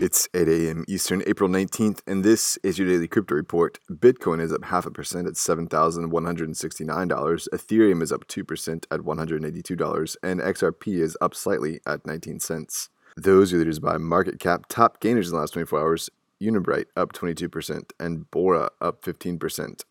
It's 0.00 0.28
8 0.34 0.48
a.m. 0.48 0.84
Eastern, 0.88 1.22
April 1.26 1.48
19th, 1.48 2.00
and 2.06 2.24
this 2.24 2.58
is 2.64 2.78
your 2.78 2.88
daily 2.88 3.06
crypto 3.06 3.36
report. 3.36 3.78
Bitcoin 3.90 4.40
is 4.40 4.52
up 4.52 4.64
half 4.64 4.86
a 4.86 4.90
percent 4.90 5.28
at 5.28 5.34
$7,169. 5.34 7.48
Ethereum 7.52 8.02
is 8.02 8.10
up 8.10 8.26
2% 8.26 8.86
at 8.90 9.00
$182, 9.00 10.16
and 10.22 10.40
XRP 10.40 11.00
is 11.00 11.16
up 11.20 11.34
slightly 11.34 11.80
at 11.86 12.04
19 12.04 12.40
cents. 12.40 12.88
Those 13.16 13.52
are 13.52 13.58
leaders 13.58 13.78
by 13.78 13.96
market 13.96 14.40
cap. 14.40 14.66
Top 14.68 14.98
gainers 15.00 15.28
in 15.28 15.34
the 15.34 15.40
last 15.40 15.52
24 15.52 15.80
hours 15.80 16.10
Unibright 16.42 16.86
up 16.96 17.12
22%, 17.12 17.92
and 18.00 18.30
Bora 18.30 18.70
up 18.80 19.02
15%. 19.02 19.82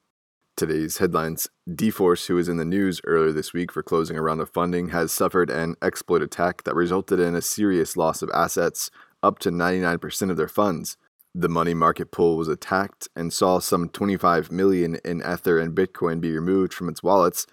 Today's 0.56 1.00
headlines 1.00 1.48
dForce, 1.68 2.28
who 2.28 2.36
was 2.36 2.48
in 2.48 2.58
the 2.58 2.66
news 2.66 3.02
earlier 3.06 3.32
this 3.32 3.54
week 3.54 3.72
for 3.72 3.82
closing 3.82 4.18
a 4.18 4.22
round 4.22 4.42
of 4.42 4.52
funding, 4.52 4.90
has 4.90 5.12
suffered 5.12 5.50
an 5.50 5.76
exploit 5.82 6.22
attack 6.22 6.64
that 6.64 6.76
resulted 6.76 7.20
in 7.20 7.34
a 7.34 7.42
serious 7.42 7.98
loss 7.98 8.22
of 8.22 8.30
assets, 8.34 8.92
up 9.24 9.40
to 9.40 9.50
99% 9.50 10.30
of 10.30 10.38
their 10.38 10.48
funds. 10.48 10.98
The 11.34 11.50
money 11.50 11.74
market 11.74 12.12
pool 12.12 12.38
was 12.38 12.48
attacked 12.48 13.08
and 13.16 13.34
saw 13.34 13.58
some 13.58 13.90
25 13.90 14.52
million 14.52 14.98
in 15.04 15.22
Ether 15.22 15.58
and 15.58 15.76
Bitcoin 15.76 16.22
be 16.22 16.32
removed 16.32 16.74
from 16.74 16.90
its 16.90 17.02
wallets. 17.02 17.48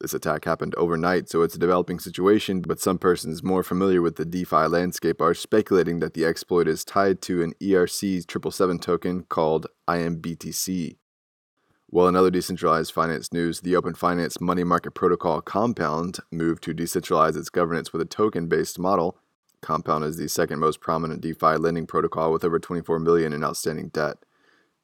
This 0.00 0.14
attack 0.14 0.44
happened 0.44 0.74
overnight, 0.76 1.28
so 1.28 1.42
it's 1.42 1.54
a 1.54 1.58
developing 1.58 1.98
situation, 1.98 2.60
but 2.60 2.80
some 2.80 2.98
persons 2.98 3.42
more 3.42 3.62
familiar 3.62 4.00
with 4.00 4.16
the 4.16 4.24
DeFi 4.24 4.66
landscape 4.68 5.20
are 5.20 5.34
speculating 5.34 6.00
that 6.00 6.14
the 6.14 6.24
exploit 6.24 6.68
is 6.68 6.84
tied 6.84 7.20
to 7.22 7.42
an 7.42 7.54
ERC 7.60 7.98
777 8.00 8.78
token 8.78 9.22
called 9.24 9.66
IMBTC. 9.88 10.96
While 11.88 12.08
in 12.08 12.16
other 12.16 12.30
decentralized 12.30 12.92
finance 12.92 13.32
news, 13.32 13.60
the 13.60 13.76
Open 13.76 13.94
Finance 13.94 14.40
money 14.40 14.64
market 14.64 14.92
protocol 14.92 15.40
Compound 15.40 16.18
moved 16.30 16.62
to 16.64 16.74
decentralize 16.74 17.36
its 17.36 17.48
governance 17.48 17.92
with 17.92 18.02
a 18.02 18.06
token 18.06 18.48
based 18.48 18.78
model. 18.78 19.18
Compound 19.62 20.04
is 20.04 20.16
the 20.16 20.28
second 20.28 20.60
most 20.60 20.80
prominent 20.80 21.20
DeFi 21.20 21.56
lending 21.56 21.86
protocol 21.86 22.32
with 22.32 22.44
over 22.44 22.58
24 22.58 22.98
million 22.98 23.32
in 23.32 23.42
outstanding 23.42 23.88
debt. 23.88 24.18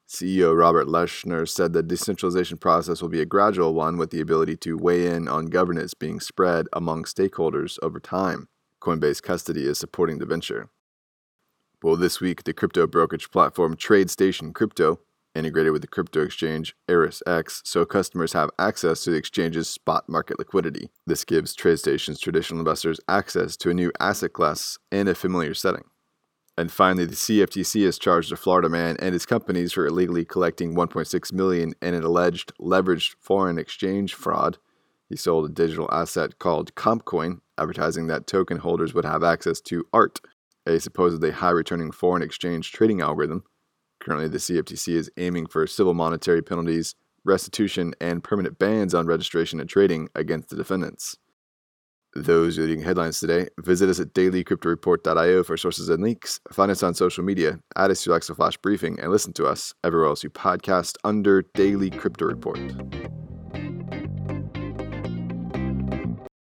CEO 0.07 0.57
Robert 0.57 0.87
Leshner 0.87 1.47
said 1.47 1.73
the 1.73 1.81
decentralization 1.81 2.57
process 2.57 3.01
will 3.01 3.09
be 3.09 3.21
a 3.21 3.25
gradual 3.25 3.73
one 3.73 3.97
with 3.97 4.11
the 4.11 4.19
ability 4.19 4.57
to 4.57 4.77
weigh 4.77 5.07
in 5.07 5.27
on 5.27 5.45
governance 5.45 5.93
being 5.93 6.19
spread 6.19 6.67
among 6.73 7.03
stakeholders 7.05 7.79
over 7.81 7.99
time. 7.99 8.47
Coinbase 8.81 9.23
Custody 9.23 9.65
is 9.65 9.77
supporting 9.77 10.19
the 10.19 10.25
venture. 10.25 10.69
Well, 11.81 11.95
this 11.95 12.19
week, 12.19 12.43
the 12.43 12.53
crypto 12.53 12.85
brokerage 12.85 13.31
platform 13.31 13.75
TradeStation 13.75 14.53
Crypto 14.53 14.99
integrated 15.35 15.71
with 15.71 15.81
the 15.81 15.87
crypto 15.87 16.21
exchange 16.21 16.75
ErisX 16.89 17.61
so 17.63 17.85
customers 17.85 18.33
have 18.33 18.49
access 18.59 19.03
to 19.03 19.11
the 19.11 19.17
exchange's 19.17 19.69
spot 19.69 20.07
market 20.07 20.39
liquidity. 20.39 20.89
This 21.05 21.25
gives 21.25 21.55
TradeStation's 21.55 22.19
traditional 22.19 22.59
investors 22.59 22.99
access 23.07 23.57
to 23.57 23.69
a 23.69 23.73
new 23.73 23.91
asset 23.99 24.33
class 24.33 24.77
in 24.91 25.07
a 25.07 25.15
familiar 25.15 25.53
setting. 25.53 25.83
And 26.55 26.71
finally, 26.71 27.05
the 27.05 27.15
CFTC 27.15 27.83
has 27.85 27.97
charged 27.97 28.31
a 28.31 28.35
Florida 28.35 28.69
man 28.69 28.95
and 28.99 29.13
his 29.13 29.25
companies 29.25 29.73
for 29.73 29.87
illegally 29.87 30.23
collecting 30.23 30.75
1.6 30.75 31.33
million 31.33 31.73
in 31.81 31.95
an 31.95 32.03
alleged 32.03 32.53
leveraged 32.59 33.15
foreign 33.19 33.57
exchange 33.57 34.13
fraud. 34.13 34.59
He 35.09 35.15
sold 35.15 35.45
a 35.45 35.53
digital 35.53 35.89
asset 35.91 36.37
called 36.37 36.75
CompCoin, 36.75 37.39
advertising 37.57 38.07
that 38.07 38.27
token 38.27 38.57
holders 38.57 38.93
would 38.93 39.05
have 39.05 39.23
access 39.23 39.61
to 39.61 39.85
ART, 39.91 40.21
a 40.67 40.79
supposedly 40.79 41.31
high 41.31 41.49
returning 41.49 41.91
foreign 41.91 42.21
exchange 42.21 42.71
trading 42.71 43.01
algorithm 43.01 43.43
Currently, 44.03 44.27
the 44.27 44.37
CFTC 44.37 44.95
is 44.95 45.09
aiming 45.15 45.47
for 45.47 45.65
civil 45.65 45.93
monetary 45.93 46.41
penalties, 46.41 46.95
restitution, 47.23 47.93
and 48.01 48.21
permanent 48.23 48.59
bans 48.59 48.93
on 48.93 49.05
registration 49.05 49.61
and 49.61 49.69
trading 49.69 50.09
against 50.13 50.49
the 50.49 50.57
defendants. 50.57 51.15
Those 52.15 52.59
are 52.59 52.67
the 52.67 52.79
headlines 52.81 53.19
today. 53.19 53.47
Visit 53.59 53.89
us 53.89 53.99
at 53.99 54.13
dailycryptoreport.io 54.13 55.43
for 55.43 55.57
sources 55.57 55.89
and 55.89 56.03
links. 56.03 56.39
Find 56.51 56.69
us 56.69 56.83
on 56.83 56.93
social 56.93 57.23
media, 57.23 57.59
add 57.75 57.91
us 57.91 58.03
to 58.03 58.11
Alexa 58.11 58.35
Flash 58.35 58.57
Briefing, 58.57 58.99
and 58.99 59.09
listen 59.09 59.33
to 59.33 59.45
us 59.45 59.73
everywhere 59.83 60.09
else 60.09 60.23
you 60.23 60.29
podcast 60.29 60.97
under 61.03 61.41
Daily 61.55 61.89
Crypto 61.89 62.25
Report. 62.25 62.59